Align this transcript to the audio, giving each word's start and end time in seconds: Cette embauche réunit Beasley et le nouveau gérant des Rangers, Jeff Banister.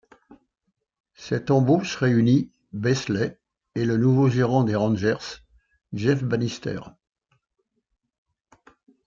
Cette 1.13 1.51
embauche 1.51 1.95
réunit 1.95 2.51
Beasley 2.73 3.37
et 3.75 3.85
le 3.85 3.97
nouveau 3.97 4.29
gérant 4.29 4.63
des 4.63 4.73
Rangers, 4.73 5.43
Jeff 5.93 6.23
Banister. 6.23 6.79